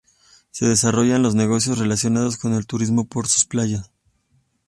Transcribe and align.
Se 0.49 0.65
desarrollan 0.65 1.21
los 1.21 1.35
negocios 1.35 1.77
relacionados 1.77 2.37
con 2.37 2.53
el 2.55 2.65
turismo 2.65 3.05
por 3.05 3.27
sus 3.27 3.45
playas. 3.45 3.91